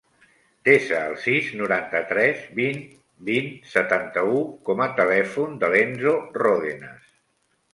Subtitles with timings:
[0.67, 2.81] Desa el sis, noranta-tres, vint,
[3.29, 7.07] vint, setanta-u com a telèfon de l'Enzo Rodenas.